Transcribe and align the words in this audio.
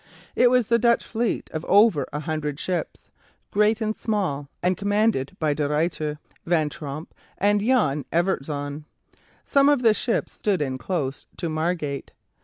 It 0.35 0.49
was 0.49 0.67
the 0.67 0.79
Dutch 0.79 1.03
fleet 1.05 1.47
of 1.51 1.63
over 1.65 2.07
a 2.11 2.21
hundred 2.21 2.59
ships, 2.59 3.11
great 3.51 3.81
and 3.81 3.95
small, 3.95 4.49
and 4.63 4.75
commanded 4.75 5.37
by 5.37 5.53
De 5.53 5.69
Ruyter, 5.69 6.17
Van 6.43 6.69
Tromp, 6.69 7.13
and 7.37 7.61
Jan 7.61 8.05
Evertszoon. 8.11 8.85
Some 9.45 9.69
of 9.69 9.83
the 9.83 9.93
ships 9.93 10.31
stood 10.31 10.59
in 10.59 10.79
close 10.79 11.27
to 11.37 11.49
Margate. 11.49 12.13